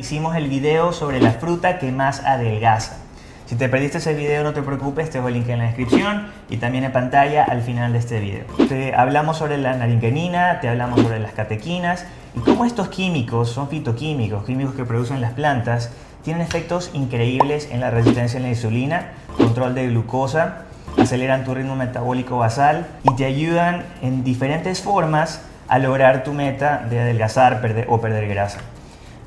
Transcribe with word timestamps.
Hicimos 0.00 0.36
el 0.36 0.46
video 0.46 0.92
sobre 0.92 1.20
la 1.20 1.32
fruta 1.32 1.80
que 1.80 1.90
más 1.90 2.20
adelgaza. 2.20 2.98
Si 3.46 3.56
te 3.56 3.68
perdiste 3.68 3.98
ese 3.98 4.14
video 4.14 4.44
no 4.44 4.52
te 4.52 4.62
preocupes, 4.62 5.10
te 5.10 5.18
dejo 5.18 5.26
el 5.26 5.34
link 5.34 5.48
en 5.48 5.58
la 5.58 5.64
descripción 5.64 6.28
y 6.48 6.58
también 6.58 6.84
en 6.84 6.92
pantalla 6.92 7.42
al 7.42 7.62
final 7.62 7.92
de 7.92 7.98
este 7.98 8.20
video. 8.20 8.44
Te 8.68 8.94
hablamos 8.94 9.38
sobre 9.38 9.58
la 9.58 9.74
naringenina, 9.74 10.60
te 10.60 10.68
hablamos 10.68 11.00
sobre 11.00 11.18
las 11.18 11.32
catequinas 11.32 12.06
y 12.36 12.38
cómo 12.38 12.64
estos 12.64 12.90
químicos 12.90 13.50
son 13.50 13.68
fitoquímicos, 13.68 14.44
químicos 14.44 14.76
que 14.76 14.84
producen 14.84 15.20
las 15.20 15.32
plantas, 15.32 15.90
tienen 16.22 16.42
efectos 16.42 16.92
increíbles 16.94 17.68
en 17.72 17.80
la 17.80 17.90
resistencia 17.90 18.38
a 18.38 18.42
la 18.44 18.50
insulina, 18.50 19.08
control 19.36 19.74
de 19.74 19.88
glucosa, 19.88 20.58
aceleran 20.96 21.42
tu 21.42 21.54
ritmo 21.54 21.74
metabólico 21.74 22.38
basal 22.38 22.86
y 23.02 23.16
te 23.16 23.24
ayudan 23.24 23.84
en 24.00 24.22
diferentes 24.22 24.80
formas 24.80 25.42
a 25.66 25.80
lograr 25.80 26.22
tu 26.22 26.34
meta 26.34 26.86
de 26.88 27.00
adelgazar 27.00 27.60
o 27.88 28.00
perder 28.00 28.28
grasa. 28.28 28.60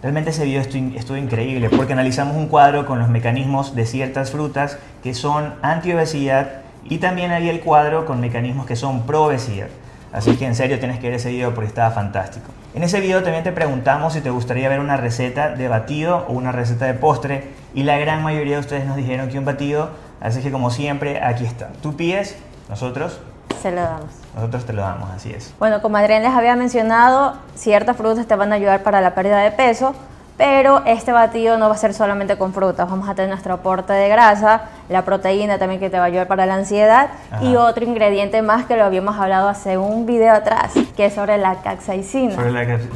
Realmente 0.02 0.32
ese 0.32 0.46
video 0.46 0.62
estuvo, 0.62 1.18
increíble 1.18 1.70
porque 1.70 1.94
analizamos 1.94 2.36
un 2.36 2.48
cuadro 2.48 2.88
con 2.88 2.98
los 2.98 3.10
mecanismos 3.10 3.76
de 3.76 3.86
ciertas 3.86 4.32
frutas 4.32 4.80
que 5.04 5.14
son 5.14 5.54
anti-obesidad 5.62 6.62
y 6.84 6.98
también 6.98 7.32
había 7.32 7.52
el 7.52 7.60
cuadro 7.60 8.08
con 8.08 8.20
mecanismos 8.20 8.66
que 8.66 8.76
son 8.76 9.04
pro-obesidad. 9.04 9.68
Así 10.12 10.36
que 10.38 10.48
en 10.48 10.56
serio 10.56 10.80
tienes 10.80 11.00
que 11.00 11.08
ver 11.08 11.18
ese 11.18 11.30
video 11.30 11.54
porque 11.54 11.68
estaba 11.68 11.92
fantástico. 11.92 12.48
En 12.74 12.82
ese 12.82 13.00
video 13.00 13.22
también 13.22 13.44
te 13.44 13.52
preguntamos 13.52 14.14
si 14.14 14.22
te 14.22 14.32
gustaría 14.32 14.70
ver 14.70 14.80
una 14.80 14.98
receta 14.98 15.50
de 15.56 15.68
batido 15.68 16.26
o 16.28 16.34
una 16.34 16.52
receta 16.52 16.88
de 16.88 16.96
postre 16.96 17.50
y 17.76 17.84
la 17.84 18.00
gran 18.00 18.24
mayoría 18.24 18.56
de 18.56 18.62
ustedes 18.62 18.86
nos 18.86 18.98
dijeron 18.98 19.30
que 19.30 19.38
un 19.38 19.46
batido, 19.46 19.92
así 20.20 20.42
que 20.42 20.52
como 20.52 20.72
siempre 20.72 21.22
aquí 21.24 21.46
está. 21.46 21.70
Tú 21.84 21.96
pides, 21.96 22.38
nosotros 22.70 23.22
se 23.62 23.72
lo 23.72 23.82
damos. 23.82 24.10
Nosotros 24.36 24.66
te 24.66 24.74
lo 24.74 24.82
damos, 24.82 25.10
así 25.12 25.32
es. 25.32 25.54
Bueno, 25.60 25.82
como 25.82 25.98
Adrián 25.98 26.24
les 26.24 26.34
había 26.34 26.56
mencionado, 26.56 27.34
ciertas 27.56 27.98
frutas 27.98 28.26
te 28.26 28.36
van 28.36 28.52
a 28.52 28.56
ayudar 28.56 28.84
para 28.84 29.02
la 29.02 29.14
pérdida 29.14 29.40
de 29.40 29.52
peso, 29.52 29.94
pero 30.38 30.82
este 30.86 31.12
batido 31.12 31.58
no 31.58 31.68
va 31.70 31.76
a 31.76 31.78
ser 31.78 31.94
solamente 31.94 32.36
con 32.38 32.54
frutas, 32.54 32.90
vamos 32.90 33.08
a 33.08 33.14
tener 33.14 33.30
nuestro 33.30 33.54
aporte 33.54 33.94
de 33.94 34.10
grasa, 34.10 34.62
la 34.90 35.04
proteína 35.04 35.60
también 35.60 35.80
que 35.80 35.90
te 35.90 35.98
va 35.98 36.06
a 36.06 36.08
ayudar 36.08 36.28
para 36.28 36.46
la 36.46 36.56
ansiedad 36.56 37.10
y 37.42 37.56
otro 37.58 37.86
ingrediente 37.86 38.42
más 38.42 38.66
que 38.66 38.76
lo 38.76 38.84
habíamos 38.84 39.18
hablado 39.20 39.50
hace 39.50 39.78
un 39.78 40.06
video 40.08 40.34
atrás, 40.34 40.72
que 40.96 41.06
es 41.06 41.14
sobre 41.14 41.38
la 41.38 41.62
capsaicina. 41.62 42.36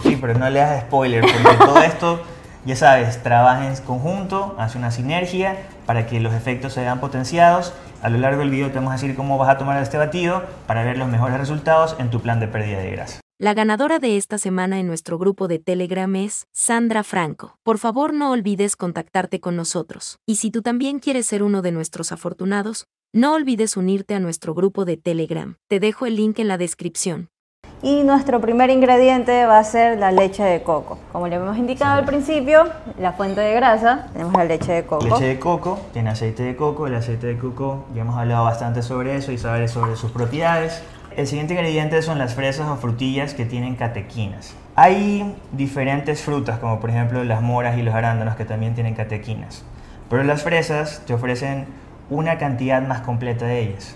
sí, 0.02 0.18
pero 0.20 0.34
no 0.40 0.50
le 0.50 0.60
das 0.60 0.82
spoiler, 0.82 1.22
porque 1.22 1.58
todo 1.66 1.80
esto, 1.84 2.22
ya 2.66 2.76
sabes, 2.76 3.22
trabaja 3.24 3.68
en 3.68 3.76
conjunto, 3.84 4.56
hace 4.58 4.78
una 4.78 4.92
sinergia 4.92 5.58
para 5.86 6.08
que 6.08 6.20
los 6.20 6.34
efectos 6.34 6.74
se 6.74 6.82
vean 6.82 7.00
potenciados 7.00 7.74
a 8.06 8.10
lo 8.10 8.20
largo 8.20 8.42
del 8.42 8.52
video 8.52 8.68
te 8.70 8.76
vamos 8.76 8.92
a 8.92 8.98
decir 8.98 9.16
cómo 9.16 9.38
vas 9.40 9.50
a 9.50 9.58
tomar 9.58 9.82
este 9.82 9.98
batido 9.98 10.44
para 10.68 10.84
ver 10.84 10.96
los 10.96 11.08
mejores 11.08 11.40
resultados 11.40 11.96
en 11.98 12.12
tu 12.12 12.22
plan 12.22 12.40
de 12.40 12.48
pérdida 12.48 12.78
de 12.78 12.92
grasa. 12.92 13.20
La 13.40 13.56
ganadora 13.56 13.98
de 13.98 14.16
esta 14.16 14.38
semana 14.38 14.80
en 14.80 14.86
nuestro 14.86 15.18
grupo 15.18 15.48
de 15.48 15.58
Telegram 15.58 16.16
es 16.16 16.46
Sandra 16.54 17.04
Franco. 17.04 17.58
Por 17.64 17.80
favor 17.80 18.14
no 18.14 18.30
olvides 18.30 18.76
contactarte 18.76 19.40
con 19.40 19.56
nosotros. 19.56 20.20
Y 20.28 20.36
si 20.36 20.52
tú 20.52 20.62
también 20.62 21.00
quieres 21.00 21.26
ser 21.26 21.42
uno 21.42 21.64
de 21.64 21.72
nuestros 21.72 22.12
afortunados, 22.12 22.86
no 23.12 23.34
olvides 23.34 23.76
unirte 23.76 24.14
a 24.14 24.20
nuestro 24.20 24.54
grupo 24.54 24.86
de 24.86 24.98
Telegram. 24.98 25.56
Te 25.68 25.80
dejo 25.80 26.06
el 26.06 26.16
link 26.16 26.38
en 26.38 26.48
la 26.48 26.60
descripción. 26.60 27.30
Y 27.86 28.02
nuestro 28.02 28.42
primer 28.42 28.72
ingrediente 28.72 29.46
va 29.46 29.60
a 29.60 29.64
ser 29.64 30.00
la 30.00 30.12
leche 30.12 30.42
de 30.42 30.64
coco. 30.64 30.98
Como 31.12 31.28
le 31.28 31.36
hemos 31.36 31.56
indicado 31.56 32.00
al 32.00 32.06
principio, 32.06 32.64
la 32.98 33.14
fuente 33.14 33.42
de 33.42 33.54
grasa, 33.54 34.08
tenemos 34.12 34.34
la 34.34 34.44
leche 34.44 34.72
de 34.72 34.86
coco. 34.86 35.06
Leche 35.06 35.26
de 35.26 35.38
coco, 35.38 35.80
tiene 35.94 36.10
aceite 36.10 36.42
de 36.42 36.56
coco, 36.56 36.88
el 36.88 36.96
aceite 36.96 37.28
de 37.28 37.38
coco, 37.38 37.86
ya 37.94 38.02
hemos 38.02 38.18
hablado 38.18 38.44
bastante 38.44 38.82
sobre 38.82 39.16
eso 39.16 39.32
y 39.32 39.38
saber 39.38 39.70
sobre 39.70 39.96
sus 39.98 40.10
propiedades. 40.10 40.82
El 41.16 41.28
siguiente 41.28 41.54
ingrediente 41.54 42.02
son 42.02 42.18
las 42.18 42.34
fresas 42.34 42.68
o 42.70 42.76
frutillas 42.78 43.36
que 43.36 43.46
tienen 43.46 43.76
catequinas. 43.76 44.56
Hay 44.76 45.36
diferentes 45.52 46.24
frutas, 46.24 46.58
como 46.58 46.80
por 46.80 46.90
ejemplo 46.90 47.24
las 47.24 47.44
moras 47.44 47.78
y 47.78 47.84
los 47.84 47.94
arándanos, 47.94 48.36
que 48.36 48.46
también 48.46 48.74
tienen 48.74 48.96
catequinas. 48.96 49.64
Pero 50.10 50.24
las 50.24 50.42
fresas 50.42 51.04
te 51.06 51.14
ofrecen 51.14 51.68
una 52.10 52.40
cantidad 52.40 52.82
más 52.82 53.02
completa 53.02 53.46
de 53.46 53.60
ellas. 53.60 53.96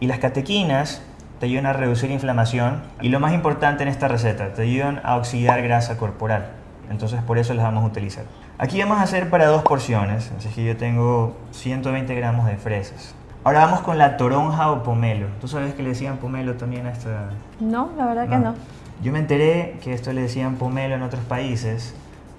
Y 0.00 0.08
las 0.08 0.18
catequinas 0.18 1.00
te 1.40 1.46
ayudan 1.46 1.64
a 1.64 1.72
reducir 1.72 2.10
inflamación 2.10 2.82
y 3.00 3.08
lo 3.08 3.18
más 3.18 3.32
importante 3.32 3.82
en 3.82 3.88
esta 3.88 4.08
receta, 4.08 4.52
te 4.52 4.62
ayudan 4.62 5.00
a 5.02 5.16
oxidar 5.16 5.62
grasa 5.62 5.96
corporal. 5.96 6.50
Entonces 6.90 7.22
por 7.22 7.38
eso 7.38 7.54
las 7.54 7.64
vamos 7.64 7.82
a 7.82 7.86
utilizar. 7.86 8.24
Aquí 8.58 8.78
vamos 8.78 8.98
a 8.98 9.02
hacer 9.02 9.30
para 9.30 9.46
dos 9.46 9.62
porciones, 9.62 10.30
así 10.36 10.50
que 10.50 10.64
yo 10.64 10.76
tengo 10.76 11.34
120 11.52 12.14
gramos 12.14 12.46
de 12.46 12.58
fresas. 12.58 13.14
Ahora 13.42 13.64
vamos 13.64 13.80
con 13.80 13.96
la 13.96 14.18
toronja 14.18 14.70
o 14.70 14.82
pomelo. 14.82 15.28
¿Tú 15.40 15.48
sabes 15.48 15.72
que 15.72 15.82
le 15.82 15.88
decían 15.90 16.18
pomelo 16.18 16.56
también 16.56 16.86
a 16.86 16.90
esta? 16.90 17.30
No, 17.58 17.90
la 17.96 18.04
verdad 18.04 18.28
que 18.28 18.36
no. 18.36 18.54
Yo 19.02 19.10
me 19.10 19.18
enteré 19.18 19.78
que 19.82 19.94
esto 19.94 20.12
le 20.12 20.20
decían 20.20 20.56
pomelo 20.56 20.94
en 20.94 21.02
otros 21.02 21.24
países 21.24 21.94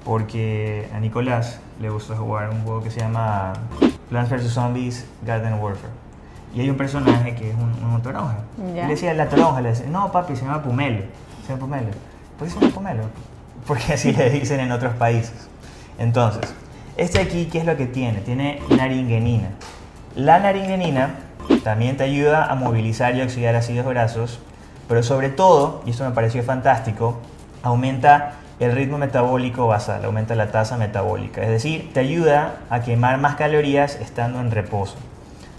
porque 0.06 0.88
a 0.94 1.00
Nicolás 1.00 1.60
le 1.80 1.90
gusta 1.90 2.16
jugar 2.16 2.52
un 2.52 2.62
juego 2.62 2.84
que 2.84 2.92
se 2.92 3.00
llama 3.00 3.54
Plants 4.10 4.30
vs. 4.30 4.54
Zombies 4.54 5.08
Garden 5.26 5.56
Warfare. 5.56 6.11
Y 6.54 6.62
hay 6.62 6.70
un 6.70 6.78
personaje 6.78 7.36
que 7.36 7.50
es 7.50 7.56
un, 7.56 7.84
un 7.84 8.02
toronja. 8.02 8.38
le 8.74 8.88
decía 8.88 9.14
la 9.14 9.30
toronja, 9.30 9.62
le 9.62 9.70
decía, 9.70 9.88
no 9.88 10.12
papi, 10.12 10.36
se 10.36 10.46
llama 10.46 10.62
Pumelo. 10.62 11.04
Se 11.44 11.50
llama 11.50 11.60
Pumelo. 11.62 11.88
¿Por 12.38 12.48
qué 12.48 12.54
se 12.54 12.60
llama 12.60 12.74
Pumelo? 12.74 13.04
Porque 13.68 13.94
así 13.94 14.12
le 14.12 14.30
dicen 14.30 14.60
en 14.60 14.72
otros 14.72 14.94
países. 14.96 15.48
Entonces, 15.98 16.54
este 16.98 17.20
aquí, 17.20 17.46
¿qué 17.46 17.60
es 17.60 17.66
lo 17.66 17.78
que 17.78 17.86
tiene? 17.86 18.20
Tiene 18.20 18.60
naringenina. 18.70 19.50
La 20.16 20.40
naringenina 20.40 21.16
también 21.64 21.96
te 21.98 22.04
ayuda 22.04 22.46
a 22.46 22.56
movilizar 22.56 23.16
y 23.16 23.22
oxidar 23.22 23.56
ácidos 23.56 23.88
grasos, 23.88 24.40
pero 24.88 25.04
sobre 25.04 25.30
todo, 25.30 25.84
y 25.86 25.92
esto 25.92 26.04
me 26.04 26.12
pareció 26.12 26.44
fantástico, 26.44 27.20
aumenta 27.64 28.34
el 28.60 28.74
ritmo 28.74 28.98
metabólico 28.98 29.68
basal, 29.68 30.04
aumenta 30.06 30.36
la 30.36 30.52
tasa 30.52 30.78
metabólica. 30.78 31.42
Es 31.42 31.50
decir, 31.50 31.92
te 31.94 32.00
ayuda 32.00 32.58
a 32.70 32.82
quemar 32.82 33.18
más 33.20 33.36
calorías 33.36 33.96
estando 33.96 34.40
en 34.40 34.52
reposo. 34.52 34.98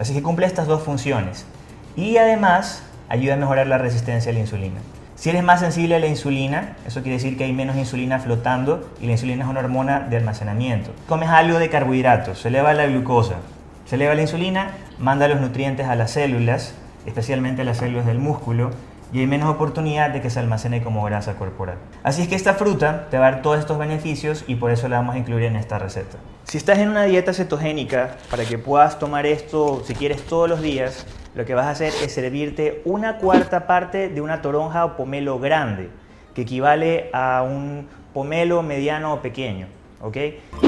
Así 0.03 0.15
que 0.15 0.23
cumple 0.23 0.47
estas 0.47 0.67
dos 0.67 0.83
funciones. 0.83 1.47
Y 1.95 2.17
además 2.17 2.83
ayuda 3.09 3.35
a 3.35 3.37
mejorar 3.37 3.69
la 3.69 3.79
resistencia 3.79 4.33
a 4.33 4.35
la 4.35 4.41
insulina. 4.41 4.81
Si 5.15 5.31
eres 5.31 5.45
más 5.45 5.61
sensible 5.61 5.95
a 5.95 6.01
la 6.01 6.09
insulina, 6.09 6.75
eso 6.85 7.03
quiere 7.03 7.19
decir 7.19 7.37
que 7.37 7.45
hay 7.45 7.53
menos 7.53 7.77
insulina 7.77 8.19
flotando 8.19 8.91
y 9.01 9.07
la 9.07 9.12
insulina 9.12 9.45
es 9.45 9.49
una 9.49 9.61
hormona 9.61 10.01
de 10.01 10.17
almacenamiento. 10.17 10.91
Comes 11.07 11.29
algo 11.29 11.61
de 11.61 11.71
carbohidratos, 11.71 12.41
se 12.41 12.49
eleva 12.49 12.75
la 12.75 12.87
glucosa, 12.87 13.37
se 13.85 13.95
eleva 13.95 14.17
la 14.17 14.23
insulina, 14.23 14.73
manda 14.99 15.29
los 15.29 15.41
nutrientes 15.41 15.87
a 15.87 15.95
las 15.95 16.11
células, 16.11 16.75
especialmente 17.07 17.62
a 17.62 17.65
las 17.65 17.77
células 17.77 18.05
del 18.05 18.19
músculo, 18.19 18.73
y 19.12 19.21
hay 19.21 19.27
menos 19.27 19.50
oportunidad 19.50 20.11
de 20.11 20.21
que 20.23 20.31
se 20.31 20.41
almacene 20.41 20.83
como 20.83 21.05
grasa 21.05 21.34
corporal. 21.34 21.77
Así 22.03 22.23
es 22.23 22.28
que 22.28 22.34
esta 22.34 22.55
fruta 22.55 23.09
te 23.11 23.19
va 23.19 23.28
a 23.28 23.31
dar 23.33 23.43
todos 23.43 23.59
estos 23.59 23.78
beneficios 23.78 24.45
y 24.47 24.55
por 24.55 24.71
eso 24.71 24.89
la 24.89 24.97
vamos 24.97 25.15
a 25.15 25.19
incluir 25.19 25.45
en 25.45 25.56
esta 25.56 25.78
receta. 25.78 26.17
Si 26.45 26.56
estás 26.56 26.78
en 26.78 26.89
una 26.89 27.05
dieta 27.05 27.34
cetogénica, 27.34 28.17
para 28.31 28.45
que 28.45 28.59
puedas 28.59 28.99
tomar 28.99 29.27
esto 29.27 29.83
si 29.84 29.95
quieres 29.95 30.23
todos 30.23 30.49
los 30.49 30.62
días, 30.62 31.06
lo 31.34 31.45
que 31.45 31.55
vas 31.55 31.67
a 31.67 31.71
hacer 31.71 31.93
es 32.03 32.12
servirte 32.12 32.83
una 32.84 33.19
cuarta 33.19 33.67
parte 33.67 34.09
de 34.09 34.21
una 34.21 34.41
toronja 34.41 34.84
o 34.84 34.97
pomelo 34.97 35.39
grande, 35.39 35.91
que 36.34 36.43
equivale 36.43 37.11
a 37.12 37.43
un 37.43 37.89
pomelo 38.15 38.62
mediano 38.62 39.12
o 39.12 39.21
pequeño. 39.21 39.67
¿ok? 40.00 40.17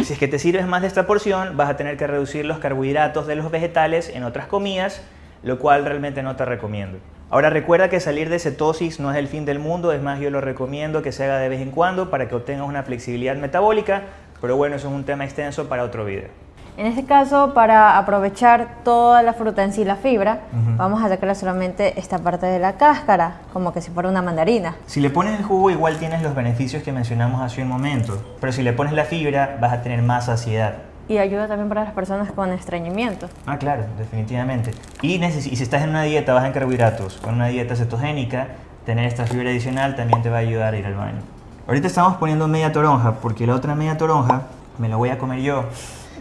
Si 0.05 0.12
es 0.12 0.19
que 0.19 0.28
te 0.28 0.38
sirves 0.38 0.66
más 0.66 0.82
de 0.82 0.88
esta 0.88 1.06
porción, 1.06 1.56
vas 1.56 1.69
a 1.69 1.76
tener 1.76 1.97
que 1.97 2.06
reducir 2.06 2.44
los 2.44 2.59
carbohidratos 2.59 3.26
de 3.26 3.37
los 3.37 3.50
vegetales 3.50 4.09
en 4.09 4.22
otras 4.25 4.47
comidas, 4.47 5.03
lo 5.43 5.59
cual 5.59 5.84
realmente 5.84 6.22
no 6.22 6.37
te 6.37 6.44
recomiendo. 6.44 6.99
Ahora 7.31 7.51
recuerda 7.51 7.89
que 7.89 8.01
salir 8.01 8.29
de 8.29 8.39
cetosis 8.39 9.01
no 9.01 9.11
es 9.11 9.17
el 9.17 9.29
fin 9.29 9.45
del 9.45 9.59
mundo, 9.59 9.93
es 9.93 10.03
más 10.03 10.21
yo 10.21 10.31
lo 10.31 10.41
recomiendo 10.41 11.03
que 11.03 11.11
se 11.11 11.25
haga 11.25 11.39
de 11.39 11.49
vez 11.49 11.61
en 11.61 11.71
cuando 11.71 12.11
para 12.11 12.29
que 12.29 12.35
obtengas 12.35 12.69
una 12.69 12.83
flexibilidad 12.83 13.35
metabólica, 13.37 14.03
pero 14.41 14.57
bueno, 14.57 14.77
eso 14.77 14.89
es 14.89 14.95
un 14.95 15.05
tema 15.05 15.25
extenso 15.25 15.69
para 15.69 15.85
otro 15.85 16.05
video. 16.05 16.29
En 16.77 16.87
este 16.87 17.05
caso, 17.05 17.55
para 17.55 17.99
aprovechar 17.99 18.83
toda 18.85 19.23
la 19.23 19.33
fruta 19.33 19.62
en 19.62 19.73
sí, 19.73 19.85
la 19.85 19.95
fibra, 19.95 20.41
vamos 20.77 21.03
a 21.03 21.09
sacar 21.09 21.35
solamente 21.37 21.99
esta 22.01 22.19
parte 22.19 22.47
de 22.47 22.59
la 22.59 22.77
cáscara, 22.77 23.43
como 23.53 23.73
que 23.73 23.81
si 23.81 23.93
fuera 23.93 24.09
una 24.09 24.23
mandarina. 24.23 24.75
Si 24.87 25.01
le 25.01 25.09
pones 25.09 25.39
el 25.39 25.45
jugo, 25.45 25.71
igual 25.71 25.99
tienes 25.99 26.21
los 26.21 26.35
beneficios 26.35 26.83
que 26.83 26.91
mencionamos 26.91 27.41
hace 27.43 27.62
un 27.62 27.69
momento, 27.69 28.21
pero 28.41 28.53
si 28.53 28.62
le 28.62 28.73
pones 28.73 28.93
la 28.93 29.05
fibra, 29.05 29.56
vas 29.61 29.73
a 29.73 29.83
tener 29.83 30.03
más 30.03 30.27
saciedad 30.27 30.75
y 31.09 31.19
ayuda 31.19 31.47
también 31.49 31.69
para 31.69 31.85
las 31.85 31.93
personas 31.93 32.33
con 32.33 32.53
estreñimiento. 32.53 33.29
Ah, 33.47 33.59
claro, 33.59 33.85
definitivamente. 33.99 34.71
Y, 35.03 35.23
y 35.23 35.31
si 35.31 35.62
estás 35.62 35.83
en 35.83 35.91
una 35.91 36.03
dieta 36.03 36.33
baja 36.33 36.47
en 36.47 36.53
carbohidratos, 36.53 37.19
con 37.19 37.35
una 37.35 37.49
dieta 37.49 37.77
cetogénica, 37.77 38.49
tener 38.87 39.05
esta 39.06 39.27
fibra 39.27 39.51
adicional 39.51 39.97
también 39.97 40.23
te 40.23 40.31
va 40.31 40.37
a 40.37 40.41
ayudar 40.41 40.75
a 40.75 40.79
ir 40.79 40.87
al 40.87 40.95
baño. 40.95 41.19
Ahorita 41.67 41.87
estamos 41.87 42.17
poniendo 42.17 42.49
media 42.49 42.73
toronja, 42.73 43.17
porque 43.21 43.47
la 43.47 43.55
otra 43.55 43.75
media 43.75 43.97
toronja 43.97 44.43
me 44.79 44.89
la 44.89 44.97
voy 44.97 45.11
a 45.11 45.19
comer 45.19 45.41
yo 45.41 45.65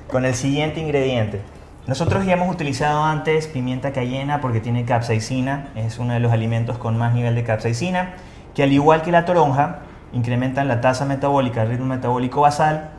con 0.10 0.26
el 0.26 0.36
siguiente 0.36 0.80
ingrediente. 0.80 1.42
Nosotros 1.88 2.26
ya 2.26 2.34
hemos 2.34 2.54
utilizado 2.54 3.04
antes 3.04 3.48
pimienta 3.48 3.92
cayena 3.92 4.40
porque 4.40 4.62
tiene 4.62 4.86
capsaicina, 4.86 5.68
es 5.76 6.00
uno 6.00 6.14
de 6.14 6.22
los 6.22 6.32
alimentos 6.32 6.78
con 6.78 6.98
más 6.98 7.14
nivel 7.14 7.36
de 7.36 7.44
capsaicina, 7.44 8.14
que 8.56 8.64
al 8.64 8.72
igual 8.72 9.02
que 9.02 9.12
la 9.12 9.26
toronja, 9.26 9.80
incrementan 10.14 10.68
la 10.68 10.80
tasa 10.80 11.06
metabólica, 11.06 11.64
el 11.64 11.70
ritmo 11.70 11.88
metabólico 11.88 12.42
basal, 12.42 12.92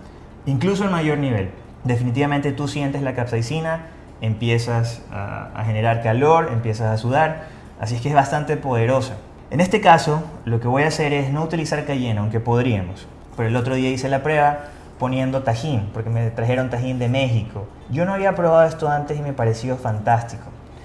incluso 0.45 0.85
en 0.85 0.91
mayor 0.91 1.17
nivel 1.17 1.51
definitivamente 1.85 2.53
tú 2.53 2.67
sientes 2.69 3.03
la 3.03 3.15
capsaicina, 3.15 3.87
empiezas 4.21 5.03
a, 5.13 5.63
generar 5.65 6.03
calor, 6.03 6.49
empiezas 6.53 6.93
a 6.93 6.99
sudar, 6.99 7.45
así 7.81 7.95
es 7.95 8.01
que 8.01 8.09
es 8.09 8.15
bastante 8.15 8.57
poderosa. 8.57 9.17
En 9.51 9.61
este 9.61 9.81
caso, 9.81 10.23
lo 10.45 10.61
que 10.61 10.69
voy 10.69 10.83
a 10.83 10.89
hacer 10.89 11.13
es 11.13 11.31
no 11.31 11.43
utilizar 11.43 11.85
cayena, 11.85 12.23
aunque 12.23 12.41
podríamos. 12.41 13.07
Pero 13.37 13.49
el 13.49 13.57
otro 13.57 13.75
día 13.75 13.91
hice 13.91 14.09
la 14.09 14.23
prueba, 14.23 14.67
poniendo 14.99 15.43
tajín, 15.43 15.91
porque 15.93 16.11
me 16.11 16.31
trajeron 16.31 16.71
tajín 16.71 16.99
de 16.99 17.09
México. 17.09 17.67
Yo 17.91 18.05
no 18.07 18.15
había 18.15 18.35
probado 18.35 18.67
esto 18.67 18.89
antes 18.89 19.19
y 19.19 19.23
me 19.23 19.33
pareció 19.33 19.77
fantástico. 19.77 20.45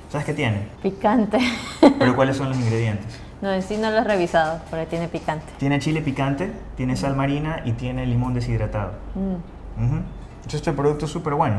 ¿Sabes 0.10 0.26
qué 0.26 0.34
tiene? 0.34 0.68
Picante. 0.82 1.40
Pero 2.00 2.16
¿cuáles 2.16 2.36
son 2.36 2.50
los 2.50 2.58
ingredientes? 2.60 3.20
No, 3.42 3.54
en 3.54 3.62
sí 3.62 3.78
no 3.78 3.90
lo 3.90 4.00
he 4.00 4.04
revisado, 4.04 4.60
pero 4.70 4.86
tiene 4.88 5.08
picante. 5.08 5.46
Tiene 5.58 5.80
chile 5.80 6.02
picante, 6.02 6.52
tiene 6.76 6.98
sal 6.98 7.16
marina 7.16 7.62
y 7.64 7.72
tiene 7.72 8.06
limón 8.06 8.34
deshidratado. 8.34 8.94
Mm. 9.16 10.02
Entonces, 10.40 10.60
Este 10.62 10.74
producto 10.74 11.06
es 11.06 11.12
súper 11.12 11.34
bueno. 11.34 11.58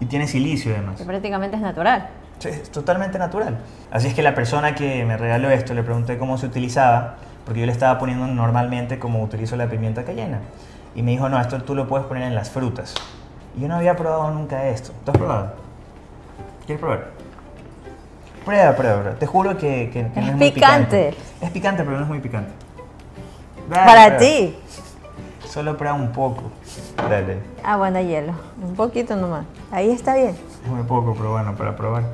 Y 0.00 0.06
tiene 0.06 0.26
silicio 0.26 0.72
además. 0.74 0.96
que 0.98 1.04
prácticamente 1.04 1.56
es 1.56 1.62
natural. 1.62 2.08
Sí, 2.38 2.48
es 2.48 2.70
totalmente 2.72 3.18
natural. 3.18 3.58
Así 3.92 4.08
es 4.08 4.14
que 4.14 4.22
la 4.22 4.34
persona 4.34 4.74
que 4.74 5.04
me 5.04 5.16
regaló 5.16 5.48
esto 5.50 5.74
le 5.74 5.82
pregunté 5.84 6.18
cómo 6.18 6.38
se 6.38 6.46
utilizaba, 6.46 7.14
porque 7.44 7.60
yo 7.60 7.66
le 7.66 7.72
estaba 7.72 7.98
poniendo 8.00 8.26
normalmente 8.26 8.98
como 8.98 9.22
utilizo 9.22 9.54
la 9.54 9.68
pimienta 9.68 10.04
cayena. 10.04 10.40
Y 10.96 11.02
me 11.02 11.12
dijo, 11.12 11.28
no, 11.28 11.40
esto 11.40 11.62
tú 11.62 11.74
lo 11.76 11.86
puedes 11.86 12.06
poner 12.06 12.24
en 12.24 12.34
las 12.34 12.50
frutas. 12.50 12.94
Y 13.56 13.60
yo 13.62 13.68
no 13.68 13.76
había 13.76 13.96
probado 13.96 14.30
nunca 14.32 14.66
esto. 14.66 14.92
¿Tú 15.04 15.12
has 15.12 15.16
probado? 15.18 15.52
¿Quieres 16.66 16.80
probar? 16.80 17.10
Prueba, 18.44 18.74
prueba, 18.74 19.00
prueba. 19.00 19.18
Te 19.18 19.26
juro 19.26 19.56
que, 19.56 19.90
que- 19.92 20.08
que 20.12 20.20
no 20.20 20.26
Es 20.26 20.32
es 20.32 20.36
muy 20.36 20.50
picante. 20.50 21.10
picante. 21.10 21.44
Es 21.46 21.50
picante, 21.52 21.84
pero 21.84 21.96
no 21.98 22.02
es 22.02 22.08
muy 22.08 22.18
picante. 22.18 22.50
Dale, 23.70 23.86
Para 23.86 24.16
ti. 24.16 24.56
Solo 25.52 25.76
prueba 25.76 25.94
un 25.94 26.12
poco. 26.12 26.44
Dale. 26.96 27.36
Ah, 27.62 27.76
bueno, 27.76 28.00
hielo. 28.00 28.32
Un 28.62 28.74
poquito 28.74 29.16
nomás. 29.16 29.44
Ahí 29.70 29.90
está 29.90 30.16
bien. 30.16 30.34
Es 30.64 30.70
muy 30.70 30.82
poco, 30.84 31.14
pero 31.14 31.32
bueno, 31.32 31.54
para 31.54 31.76
probar. 31.76 32.04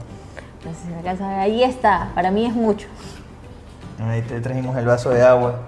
Entonces, 0.58 0.86
acá 0.98 1.16
sabe, 1.16 1.34
Ahí 1.36 1.62
está. 1.62 2.10
Para 2.16 2.32
mí 2.32 2.46
es 2.46 2.52
mucho. 2.52 2.88
Ahí 4.04 4.22
te 4.22 4.40
trajimos 4.40 4.76
el 4.76 4.86
vaso 4.86 5.10
de 5.10 5.22
agua, 5.22 5.60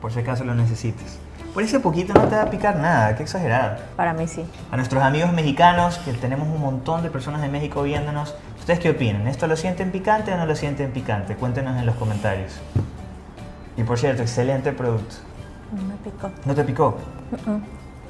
por 0.00 0.12
si 0.12 0.20
acaso 0.20 0.44
lo 0.44 0.54
necesites. 0.54 1.18
Por 1.52 1.64
ese 1.64 1.80
poquito 1.80 2.14
no 2.14 2.28
te 2.28 2.36
va 2.36 2.42
a 2.42 2.50
picar 2.50 2.76
nada, 2.76 3.16
qué 3.16 3.24
exagerado. 3.24 3.78
Para 3.96 4.12
mí 4.12 4.28
sí. 4.28 4.44
A 4.70 4.76
nuestros 4.76 5.02
amigos 5.02 5.32
mexicanos, 5.32 5.98
que 5.98 6.12
tenemos 6.12 6.46
un 6.46 6.60
montón 6.60 7.02
de 7.02 7.10
personas 7.10 7.42
de 7.42 7.48
México 7.48 7.82
viéndonos, 7.82 8.36
¿ustedes 8.56 8.78
qué 8.78 8.90
opinan? 8.90 9.26
¿Esto 9.26 9.48
lo 9.48 9.56
sienten 9.56 9.90
picante 9.90 10.32
o 10.32 10.36
no 10.36 10.46
lo 10.46 10.54
sienten 10.54 10.92
picante? 10.92 11.34
Cuéntenos 11.34 11.76
en 11.76 11.86
los 11.86 11.96
comentarios. 11.96 12.52
Y 13.76 13.82
por 13.82 13.98
cierto, 13.98 14.22
excelente 14.22 14.70
producto. 14.70 15.16
No 15.74 15.82
me 15.82 15.94
picó. 15.96 16.30
¿No 16.44 16.54
te 16.54 16.64
picó? 16.64 16.96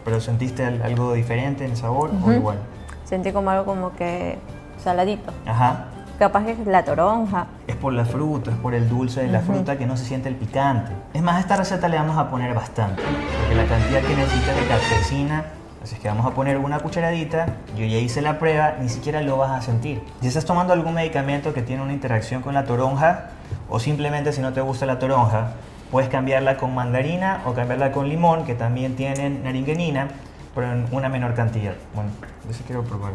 ¿Pero 0.04 0.20
sentiste 0.20 0.64
al- 0.64 0.82
algo 0.82 1.14
diferente 1.14 1.64
en 1.64 1.72
el 1.72 1.76
sabor 1.76 2.10
o 2.24 2.32
igual? 2.32 2.58
Sentí 3.04 3.32
como 3.32 3.50
algo 3.50 3.64
como 3.64 3.92
que 3.94 4.38
saladito. 4.82 5.32
Ajá. 5.46 5.86
Capaz 6.18 6.44
que 6.44 6.52
es 6.52 6.66
la 6.66 6.84
toronja. 6.84 7.46
Es 7.66 7.74
por 7.76 7.92
la 7.92 8.04
fruta, 8.04 8.50
es 8.52 8.56
por 8.58 8.74
el 8.74 8.88
dulce 8.88 9.22
de 9.22 9.28
la 9.28 9.40
fruta 9.40 9.76
que 9.76 9.84
no 9.86 9.96
se 9.96 10.04
siente 10.04 10.28
el 10.28 10.36
picante. 10.36 10.92
Es 11.12 11.22
más, 11.22 11.36
a 11.36 11.40
esta 11.40 11.56
receta 11.56 11.88
le 11.88 11.96
vamos 11.96 12.16
a 12.18 12.30
poner 12.30 12.54
bastante, 12.54 13.02
porque 13.02 13.54
la 13.56 13.64
cantidad 13.66 14.00
que 14.00 14.14
necesitas 14.14 14.54
de 14.54 14.66
capsaicina, 14.68 15.44
así 15.82 15.96
es 15.96 16.00
que 16.00 16.06
vamos 16.08 16.24
a 16.24 16.30
poner 16.30 16.58
una 16.58 16.78
cucharadita, 16.78 17.46
yo 17.76 17.84
ya 17.84 17.96
hice 17.98 18.22
la 18.22 18.38
prueba, 18.38 18.74
ni 18.80 18.88
siquiera 18.88 19.22
lo 19.22 19.38
vas 19.38 19.50
a 19.50 19.60
sentir. 19.62 20.04
Si 20.20 20.28
estás 20.28 20.44
tomando 20.44 20.72
algún 20.72 20.94
medicamento 20.94 21.52
que 21.52 21.62
tiene 21.62 21.82
una 21.82 21.92
interacción 21.92 22.42
con 22.42 22.54
la 22.54 22.64
toronja, 22.64 23.30
o 23.68 23.80
simplemente 23.80 24.32
si 24.32 24.40
no 24.40 24.52
te 24.52 24.60
gusta 24.60 24.86
la 24.86 25.00
toronja, 25.00 25.48
puedes 25.94 26.10
cambiarla 26.10 26.56
con 26.56 26.74
mandarina 26.74 27.42
o 27.46 27.52
cambiarla 27.54 27.92
con 27.92 28.08
limón, 28.08 28.44
que 28.44 28.56
también 28.56 28.96
tienen 28.96 29.44
naringenina, 29.44 30.08
pero 30.52 30.72
en 30.72 30.86
una 30.90 31.08
menor 31.08 31.34
cantidad. 31.34 31.74
Bueno, 31.94 32.10
yo 32.48 32.52
sí 32.52 32.64
quiero 32.66 32.82
probar. 32.82 33.12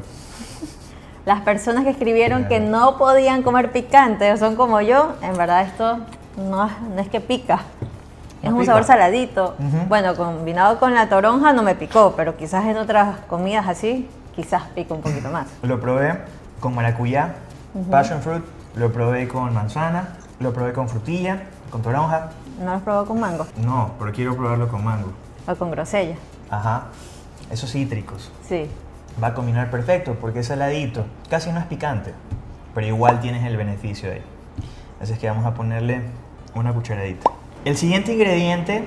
Las 1.26 1.42
personas 1.42 1.84
que 1.84 1.90
escribieron 1.90 2.44
que 2.44 2.60
Claro. 2.60 2.72
no 2.72 2.98
podían 2.98 3.44
comer 3.44 3.74
picante 3.74 4.32
o 4.32 4.38
son 4.38 4.56
como 4.56 4.80
yo, 4.80 5.16
en 5.22 5.36
verdad 5.36 5.64
esto 5.64 6.00
no, 6.38 6.68
es- 6.68 6.82
no 6.96 7.02
es 7.02 7.10
que 7.10 7.20
pica. 7.20 7.60
Es 8.42 8.50
No 8.50 8.56
un 8.56 8.62
pica. 8.62 8.72
sabor 8.72 8.86
saladito. 8.86 9.56
Ujú. 9.60 9.78
Bueno, 9.90 10.16
combinado 10.16 10.80
con 10.80 10.94
la 10.96 11.10
toronja 11.10 11.52
no 11.52 11.64
me 11.64 11.76
picó, 11.76 12.14
pero 12.16 12.38
quizás 12.38 12.64
en 12.64 12.78
otras 12.78 13.18
comidas 13.28 13.68
así, 13.68 14.10
quizás 14.34 14.64
pica 14.74 14.94
un 14.94 15.02
poquito 15.02 15.30
más. 15.30 15.48
Lo 15.64 15.82
probé 15.82 16.18
con 16.62 16.74
maracuyá, 16.76 17.34
passion 17.92 18.22
fruit, 18.22 18.46
lo 18.76 18.90
probé 18.94 19.28
con 19.28 19.54
manzana, 19.54 20.16
lo 20.40 20.54
probé 20.54 20.72
con 20.72 20.88
frutilla, 20.88 21.42
con 21.70 21.82
toronja. 21.82 22.30
¿No 22.60 22.74
lo 22.74 22.80
probó 22.82 23.06
con 23.06 23.22
mango? 23.22 23.48
No, 23.64 23.92
pero 23.98 24.12
quiero 24.12 24.36
probarlo 24.36 24.68
con 24.68 24.84
mango. 24.84 25.14
O 25.48 25.56
con 25.56 25.72
grosella. 25.72 26.16
Ajá. 26.50 26.88
Esos 27.50 27.72
cítricos. 27.72 28.30
Sí. 28.48 28.70
Va 29.22 29.28
a 29.28 29.34
combinar 29.34 29.72
perfecto 29.72 30.18
porque 30.20 30.40
es 30.40 30.48
saladito. 30.48 31.06
Casi 31.30 31.54
no 31.54 31.60
es 31.60 31.66
picante, 31.68 32.14
pero 32.76 32.86
igual 32.86 33.22
tienes 33.22 33.46
el 33.46 33.56
beneficio 33.56 34.12
ahí. 34.12 34.22
Así 35.02 35.14
es 35.14 35.20
que 35.20 35.30
vamos 35.30 35.46
a 35.46 35.54
ponerle 35.54 36.02
una 36.54 36.74
cucharadita. 36.74 37.32
El 37.64 37.78
siguiente 37.78 38.12
ingrediente 38.12 38.84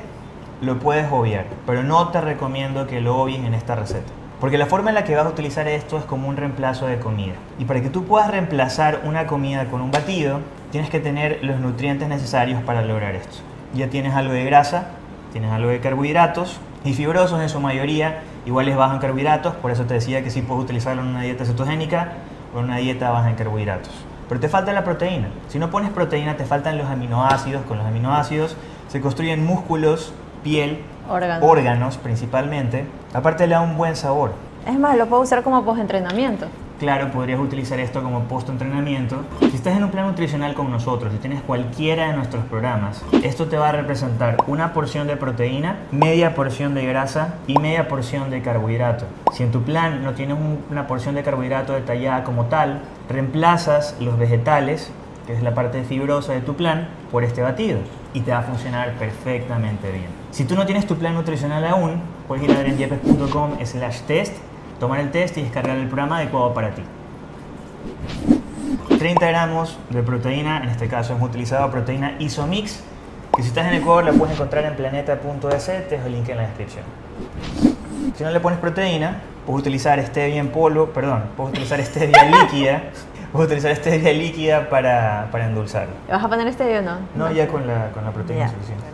lo 0.60 0.78
puedes 0.78 1.10
obviar, 1.10 1.46
pero 1.66 1.82
no 1.82 2.08
te 2.10 2.20
recomiendo 2.20 2.86
que 2.86 3.00
lo 3.00 3.16
obvies 3.16 3.42
en 3.42 3.54
esta 3.54 3.74
receta. 3.74 4.12
Porque 4.38 4.58
la 4.58 4.66
forma 4.66 4.90
en 4.90 4.96
la 4.96 5.04
que 5.04 5.16
vas 5.16 5.24
a 5.24 5.30
utilizar 5.30 5.66
esto 5.66 5.96
es 5.96 6.04
como 6.04 6.28
un 6.28 6.36
reemplazo 6.36 6.86
de 6.86 6.98
comida. 6.98 7.34
Y 7.58 7.64
para 7.64 7.80
que 7.80 7.88
tú 7.88 8.04
puedas 8.04 8.30
reemplazar 8.30 9.00
una 9.04 9.26
comida 9.26 9.64
con 9.70 9.80
un 9.80 9.90
batido, 9.90 10.40
tienes 10.70 10.90
que 10.90 11.00
tener 11.00 11.38
los 11.42 11.58
nutrientes 11.58 12.08
necesarios 12.08 12.62
para 12.64 12.82
lograr 12.82 13.14
esto. 13.14 13.38
Ya 13.74 13.88
tienes 13.88 14.14
algo 14.14 14.32
de 14.32 14.44
grasa, 14.44 14.86
tienes 15.32 15.50
algo 15.50 15.70
de 15.70 15.80
carbohidratos 15.80 16.58
y 16.84 16.92
fibrosos 16.94 17.40
en 17.40 17.48
su 17.48 17.60
mayoría, 17.60 18.20
igual 18.44 18.68
es 18.68 18.76
bajo 18.76 18.94
en 18.94 19.00
carbohidratos, 19.00 19.54
por 19.54 19.70
eso 19.70 19.84
te 19.84 19.94
decía 19.94 20.22
que 20.22 20.30
sí 20.30 20.42
puedes 20.42 20.64
utilizarlo 20.64 21.02
en 21.02 21.08
una 21.08 21.22
dieta 21.22 21.44
cetogénica 21.44 22.12
o 22.54 22.58
en 22.58 22.66
una 22.66 22.76
dieta 22.76 23.10
baja 23.10 23.30
en 23.30 23.36
carbohidratos. 23.36 23.92
Pero 24.28 24.40
te 24.40 24.48
falta 24.48 24.72
la 24.72 24.84
proteína. 24.84 25.28
Si 25.48 25.58
no 25.58 25.70
pones 25.70 25.90
proteína, 25.90 26.36
te 26.36 26.44
faltan 26.44 26.78
los 26.78 26.86
aminoácidos. 26.88 27.62
Con 27.66 27.76
los 27.78 27.86
aminoácidos 27.86 28.56
se 28.88 29.00
construyen 29.00 29.44
músculos, 29.44 30.12
piel, 30.42 30.80
Órganos. 31.08 31.48
órganos 31.48 31.96
principalmente. 31.98 32.86
Aparte 33.12 33.46
le 33.46 33.54
da 33.54 33.60
un 33.60 33.76
buen 33.76 33.94
sabor. 33.96 34.32
Es 34.66 34.78
más, 34.78 34.96
lo 34.96 35.06
puedo 35.06 35.22
usar 35.22 35.42
como 35.42 35.62
post-entrenamiento. 35.64 36.46
Claro, 36.82 37.12
podrías 37.12 37.38
utilizar 37.38 37.78
esto 37.78 38.02
como 38.02 38.24
post-entrenamiento. 38.24 39.18
Si 39.38 39.54
estás 39.54 39.76
en 39.76 39.84
un 39.84 39.90
plan 39.92 40.04
nutricional 40.08 40.52
con 40.54 40.68
nosotros, 40.72 41.12
si 41.12 41.18
tienes 41.20 41.40
cualquiera 41.40 42.08
de 42.08 42.14
nuestros 42.16 42.44
programas, 42.46 43.04
esto 43.22 43.46
te 43.46 43.56
va 43.56 43.68
a 43.68 43.72
representar 43.72 44.36
una 44.48 44.72
porción 44.72 45.06
de 45.06 45.16
proteína, 45.16 45.76
media 45.92 46.34
porción 46.34 46.74
de 46.74 46.84
grasa 46.84 47.34
y 47.46 47.56
media 47.60 47.86
porción 47.86 48.30
de 48.30 48.42
carbohidrato. 48.42 49.04
Si 49.32 49.44
en 49.44 49.52
tu 49.52 49.62
plan 49.62 50.02
no 50.02 50.14
tienes 50.14 50.36
un- 50.36 50.58
una 50.72 50.88
porción 50.88 51.14
de 51.14 51.22
carbohidrato 51.22 51.72
detallada 51.72 52.24
como 52.24 52.46
tal, 52.46 52.80
reemplazas 53.08 53.94
los 54.00 54.18
vegetales, 54.18 54.90
que 55.28 55.34
es 55.34 55.42
la 55.44 55.54
parte 55.54 55.84
fibrosa 55.84 56.32
de 56.32 56.40
tu 56.40 56.54
plan, 56.56 56.88
por 57.12 57.22
este 57.22 57.42
batido 57.42 57.78
y 58.12 58.22
te 58.22 58.32
va 58.32 58.38
a 58.38 58.42
funcionar 58.42 58.94
perfectamente 58.94 59.88
bien. 59.92 60.06
Si 60.32 60.44
tú 60.44 60.56
no 60.56 60.66
tienes 60.66 60.84
tu 60.88 60.96
plan 60.96 61.14
nutricional 61.14 61.64
aún, 61.64 62.00
puedes 62.26 62.42
ir 62.42 62.50
a 62.50 62.54
adrianyepes.com 62.58 63.50
slash 63.64 64.00
test, 64.00 64.36
tomar 64.82 64.98
el 64.98 65.12
test 65.12 65.38
y 65.38 65.42
descargar 65.42 65.76
el 65.76 65.86
programa 65.86 66.16
adecuado 66.16 66.52
para 66.52 66.70
ti. 66.70 66.82
30 68.98 69.28
gramos 69.28 69.78
de 69.90 70.02
proteína, 70.02 70.60
en 70.64 70.70
este 70.70 70.88
caso 70.88 71.12
hemos 71.12 71.28
utilizado 71.28 71.70
proteína 71.70 72.16
Isomix, 72.18 72.82
que 73.36 73.42
si 73.42 73.48
estás 73.48 73.68
en 73.68 73.74
Ecuador 73.74 74.02
la 74.02 74.12
puedes 74.12 74.34
encontrar 74.34 74.64
en 74.64 74.74
planeta.es, 74.74 75.66
te 75.66 75.88
dejo 75.88 76.06
el 76.06 76.12
link 76.14 76.28
en 76.30 76.36
la 76.36 76.42
descripción. 76.48 76.82
Si 78.16 78.24
no 78.24 78.32
le 78.32 78.40
pones 78.40 78.58
proteína, 78.58 79.20
puedes 79.46 79.60
utilizar 79.60 80.04
stevia 80.04 80.40
en 80.40 80.48
polvo, 80.48 80.86
perdón, 80.86 81.26
puedes 81.36 81.52
utilizar 81.52 81.80
stevia 81.84 82.24
líquida, 82.42 82.82
puedes 83.30 83.46
utilizar 83.46 83.76
stevia 83.76 84.12
líquida 84.12 84.68
para, 84.68 85.28
para 85.30 85.46
endulzarlo. 85.46 85.94
¿Le 86.08 86.12
vas 86.12 86.24
a 86.24 86.28
poner 86.28 86.48
este 86.48 86.80
o 86.80 86.82
no? 86.82 86.96
No, 87.14 87.30
ya 87.30 87.46
con 87.46 87.68
la, 87.68 87.92
con 87.92 88.04
la 88.04 88.10
proteína 88.10 88.46
es 88.46 88.50
suficiente. 88.50 88.84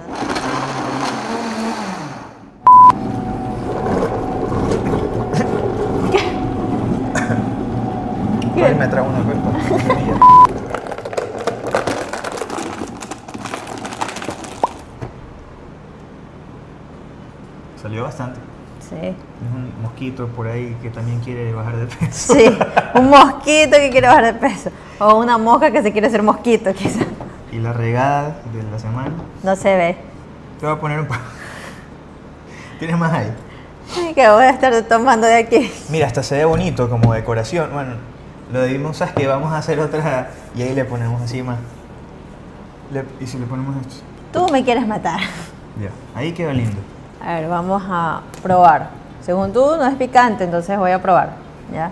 Ay, 8.65 8.75
me 8.75 8.89
trago 8.89 9.09
una 9.09 9.23
cuerpa. 9.23 9.38
Salió 17.81 18.03
bastante. 18.05 18.41
Sí. 18.81 18.97
Es 18.97 19.55
un 19.55 19.73
mosquito 19.83 20.27
por 20.29 20.47
ahí 20.49 20.77
que 20.83 20.91
también 20.91 21.21
quiere 21.21 21.53
bajar 21.53 21.77
de 21.77 21.87
peso. 21.87 22.35
Sí, 22.35 22.59
un 22.95 23.11
mosquito 23.11 23.77
que 23.77 23.91
quiere 23.91 24.07
bajar 24.09 24.25
de 24.25 24.35
peso. 24.35 24.71
O 24.99 25.17
una 25.19 25.39
mosca 25.39 25.71
que 25.71 25.83
se 25.83 25.93
quiere 25.93 26.07
hacer 26.09 26.23
mosquito, 26.23 26.73
quizás. 26.75 27.07
Y 27.53 27.59
la 27.59 27.73
regada 27.73 28.39
de 28.53 28.63
la 28.71 28.79
semana. 28.79 29.13
No 29.43 29.55
se 29.57 29.77
ve. 29.77 29.97
Te 30.59 30.67
voy 30.67 30.75
a 30.75 30.81
poner 30.81 31.01
un 31.01 31.07
pa- 31.07 31.21
¿Tienes 32.79 32.99
más 32.99 33.13
ahí? 33.13 33.33
Ay, 33.97 34.15
que 34.15 34.29
voy 34.29 34.43
a 34.45 34.51
estar 34.51 34.83
tomando 34.83 35.27
de 35.27 35.37
aquí. 35.37 35.73
Mira, 35.91 36.07
hasta 36.07 36.23
se 36.23 36.37
ve 36.37 36.45
bonito 36.45 36.89
como 36.91 37.13
decoración. 37.15 37.71
Bueno, 37.73 37.93
lo 38.53 38.61
debimos, 38.61 38.97
¿sabes 38.97 39.15
que 39.15 39.27
Vamos 39.27 39.53
a 39.53 39.59
hacer 39.59 39.79
otra 39.81 40.31
y 40.55 40.63
ahí 40.63 40.75
le 40.75 40.85
ponemos 40.85 41.21
encima. 41.23 41.57
Le- 42.93 43.05
¿Y 43.21 43.27
si 43.27 43.39
le 43.39 43.47
ponemos 43.47 43.77
esto? 43.87 44.03
Tú 44.33 44.49
me 44.53 44.65
quieres 44.65 44.87
matar. 44.87 45.21
Ya, 45.81 45.91
ahí 46.19 46.33
queda 46.33 46.53
lindo. 46.53 46.77
A 47.25 47.35
ver, 47.35 47.49
vamos 47.49 47.83
a 47.89 48.23
probar. 48.43 48.91
Según 49.21 49.53
tú, 49.53 49.61
no 49.77 49.87
es 49.87 49.95
picante, 49.97 50.45
entonces 50.45 50.79
voy 50.79 50.91
a 50.93 51.01
probar. 51.03 51.31
¿Ya? 51.73 51.91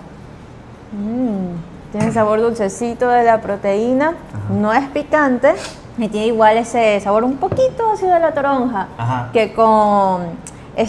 Mm, 0.93 1.91
tiene 1.91 2.11
sabor 2.11 2.41
dulcecito 2.41 3.07
de 3.09 3.23
la 3.23 3.41
proteína. 3.41 4.13
No 4.49 4.73
es 4.73 4.87
picante. 4.89 5.53
Y 5.97 6.07
tiene 6.09 6.27
igual 6.27 6.57
ese 6.57 6.99
sabor 6.99 7.23
un 7.23 7.37
poquito 7.37 7.91
ácido 7.93 8.13
de 8.13 8.19
la 8.19 8.33
toronja. 8.33 8.87
Ajá. 8.97 9.29
Que 9.33 9.53
con 9.53 10.21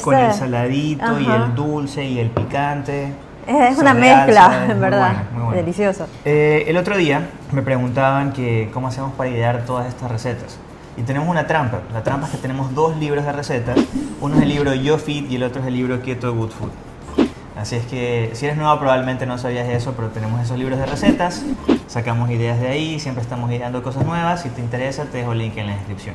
con 0.02 0.14
Este- 0.14 0.26
el 0.26 0.32
saladito 0.34 1.18
y 1.18 1.24
Ajá. 1.26 1.36
el 1.46 1.54
dulce 1.54 2.04
y 2.04 2.18
el 2.18 2.30
picante. 2.30 3.14
Es 3.48 3.78
una 3.78 3.94
mezcla, 3.94 4.66
en 4.68 4.72
muy 4.72 4.78
verdad. 4.78 5.08
bueno, 5.08 5.24
muy 5.32 5.42
bueno. 5.42 5.56
Delicioso. 5.62 6.06
Eh, 6.26 6.64
el 6.68 6.76
otro 6.76 6.98
día 6.98 7.30
me 7.50 7.62
preguntaban 7.62 8.32
que 8.32 8.68
cómo 8.74 8.88
hacemos 8.88 9.14
para 9.14 9.30
idear 9.30 9.64
todas 9.64 9.86
estas 9.86 10.10
recetas. 10.10 10.58
Y 10.98 11.02
tenemos 11.02 11.28
una 11.28 11.46
trampa. 11.46 11.80
La 11.94 12.02
trampa 12.02 12.26
es 12.26 12.32
que 12.32 12.38
tenemos 12.38 12.74
dos 12.74 12.96
libros 12.98 13.24
de 13.24 13.32
recetas. 13.32 13.78
Uno 14.20 14.36
es 14.36 14.42
el 14.42 14.50
libro 14.50 14.74
Yo 14.74 14.98
Fit 14.98 15.30
y 15.30 15.36
el 15.36 15.44
otro 15.44 15.62
es 15.62 15.68
el 15.68 15.74
libro 15.74 16.02
Keto 16.02 16.34
Good 16.34 16.50
Food. 16.50 16.70
Así 17.56 17.76
es 17.76 17.86
que 17.86 18.30
si 18.34 18.44
eres 18.44 18.58
nuevo 18.58 18.78
probablemente 18.78 19.24
no 19.24 19.38
sabías 19.38 19.68
eso, 19.68 19.94
pero 19.96 20.08
tenemos 20.08 20.40
esos 20.40 20.58
libros 20.58 20.78
de 20.78 20.86
recetas, 20.86 21.42
sacamos 21.88 22.30
ideas 22.30 22.60
de 22.60 22.68
ahí, 22.68 23.00
siempre 23.00 23.22
estamos 23.22 23.50
ideando 23.50 23.82
cosas 23.82 24.04
nuevas, 24.04 24.42
si 24.42 24.48
te 24.50 24.60
interesa 24.60 25.06
te 25.06 25.18
dejo 25.18 25.32
el 25.32 25.38
link 25.38 25.56
en 25.56 25.66
la 25.66 25.72
descripción. 25.72 26.14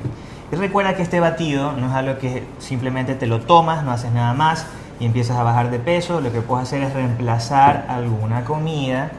Y 0.54 0.56
recuerda 0.56 0.96
que 0.96 1.02
este 1.02 1.20
batido 1.20 1.74
no 1.74 1.88
es 1.88 1.94
algo 1.94 2.18
que 2.18 2.44
simplemente 2.60 3.16
te 3.16 3.28
lo 3.28 3.42
tomas, 3.42 3.84
no 3.84 3.92
haces 3.92 4.14
nada 4.14 4.34
más 4.34 4.68
y 5.00 5.06
empiezas 5.06 5.38
a 5.38 5.44
bajar 5.44 5.72
de 5.72 5.80
peso, 5.80 6.22
lo 6.22 6.32
que 6.32 6.42
puedes 6.42 6.68
hacer 6.68 6.84
es 6.84 6.94
reemplazar 6.94 7.86
alguna 7.88 8.44
comida 8.46 9.12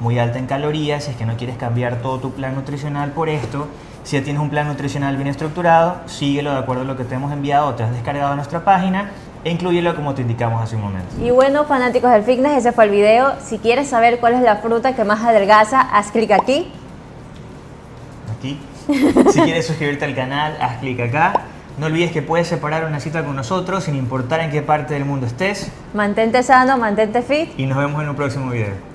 muy 0.00 0.18
alta 0.18 0.38
en 0.38 0.46
calorías, 0.46 1.04
si 1.04 1.12
es 1.12 1.16
que 1.16 1.24
no 1.24 1.36
quieres 1.36 1.56
cambiar 1.56 1.96
todo 2.02 2.18
tu 2.18 2.32
plan 2.32 2.54
nutricional 2.54 3.12
por 3.12 3.28
esto, 3.28 3.68
si 4.02 4.18
ya 4.18 4.24
tienes 4.24 4.42
un 4.42 4.50
plan 4.50 4.66
nutricional 4.66 5.16
bien 5.16 5.28
estructurado, 5.28 5.96
síguelo 6.06 6.52
de 6.52 6.58
acuerdo 6.58 6.82
a 6.82 6.84
lo 6.84 6.96
que 6.96 7.04
te 7.04 7.14
hemos 7.14 7.32
enviado 7.32 7.68
o 7.68 7.74
te 7.74 7.82
has 7.82 7.92
descargado 7.92 8.32
a 8.32 8.36
nuestra 8.36 8.64
página 8.64 9.10
e 9.44 9.50
inclúyelo 9.50 9.94
como 9.94 10.14
te 10.14 10.22
indicamos 10.22 10.62
hace 10.62 10.76
un 10.76 10.82
momento. 10.82 11.14
Y 11.22 11.30
bueno, 11.30 11.64
fanáticos 11.64 12.10
del 12.10 12.22
fitness, 12.22 12.58
ese 12.58 12.72
fue 12.72 12.84
el 12.84 12.90
video. 12.90 13.32
Si 13.40 13.58
quieres 13.58 13.88
saber 13.88 14.18
cuál 14.18 14.34
es 14.34 14.42
la 14.42 14.56
fruta 14.56 14.94
que 14.94 15.04
más 15.04 15.22
adelgaza, 15.22 15.80
haz 15.80 16.10
clic 16.10 16.32
aquí. 16.32 16.70
aquí. 18.38 18.60
Si 19.32 19.40
quieres 19.40 19.66
suscribirte 19.66 20.04
al 20.04 20.14
canal, 20.14 20.56
haz 20.60 20.78
clic 20.78 21.00
acá. 21.00 21.32
No 21.76 21.86
olvides 21.86 22.12
que 22.12 22.22
puedes 22.22 22.46
separar 22.46 22.84
una 22.84 23.00
cita 23.00 23.24
con 23.24 23.34
nosotros 23.34 23.84
sin 23.84 23.96
importar 23.96 24.40
en 24.40 24.50
qué 24.52 24.62
parte 24.62 24.94
del 24.94 25.04
mundo 25.04 25.26
estés. 25.26 25.72
Mantente 25.92 26.42
sano, 26.44 26.78
mantente 26.78 27.22
fit. 27.22 27.50
Y 27.58 27.66
nos 27.66 27.78
vemos 27.78 28.00
en 28.00 28.08
un 28.10 28.16
próximo 28.16 28.50
video. 28.50 28.93